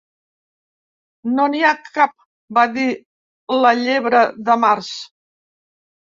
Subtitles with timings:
[1.33, 2.15] "No n'hi ha cap",
[2.57, 2.85] va dir
[3.65, 4.89] la Llebre de Març.